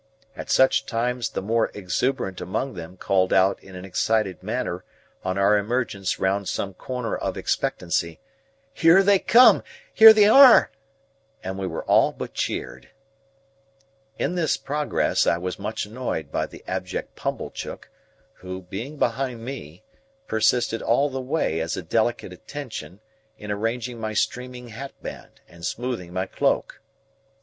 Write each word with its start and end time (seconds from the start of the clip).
At 0.35 0.49
such 0.49 0.87
times 0.87 1.29
the 1.29 1.43
more 1.43 1.69
exuberant 1.75 2.41
among 2.41 2.73
them 2.73 2.97
called 2.97 3.31
out 3.31 3.61
in 3.61 3.75
an 3.75 3.85
excited 3.85 4.41
manner 4.41 4.83
on 5.23 5.37
our 5.37 5.55
emergence 5.59 6.17
round 6.17 6.49
some 6.49 6.73
corner 6.73 7.15
of 7.15 7.37
expectancy, 7.37 8.19
"Here 8.73 9.03
they 9.03 9.19
come!" 9.19 9.61
"Here 9.93 10.11
they 10.11 10.27
are!" 10.27 10.71
and 11.43 11.55
we 11.59 11.67
were 11.67 11.83
all 11.83 12.11
but 12.13 12.33
cheered. 12.33 12.89
In 14.17 14.33
this 14.33 14.57
progress 14.57 15.27
I 15.27 15.37
was 15.37 15.59
much 15.59 15.85
annoyed 15.85 16.31
by 16.31 16.47
the 16.47 16.63
abject 16.67 17.15
Pumblechook, 17.15 17.87
who, 18.37 18.63
being 18.63 18.97
behind 18.97 19.45
me, 19.45 19.83
persisted 20.25 20.81
all 20.81 21.11
the 21.11 21.21
way 21.21 21.59
as 21.59 21.77
a 21.77 21.83
delicate 21.83 22.33
attention 22.33 23.01
in 23.37 23.51
arranging 23.51 23.99
my 23.99 24.13
streaming 24.15 24.69
hatband, 24.69 25.41
and 25.47 25.63
smoothing 25.63 26.11
my 26.11 26.25
cloak. 26.25 26.81